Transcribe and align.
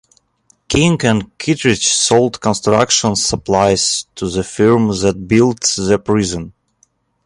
King 0.67 0.97
and 1.05 1.37
Kittredge 1.37 1.85
sold 1.85 2.41
construction 2.41 3.15
supplies 3.15 4.07
to 4.15 4.27
the 4.31 4.43
firm 4.43 4.87
that 4.87 5.27
built 5.27 5.61
the 5.77 5.99
prison. 5.99 6.53